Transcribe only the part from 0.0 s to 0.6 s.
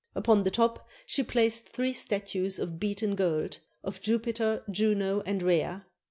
Upon the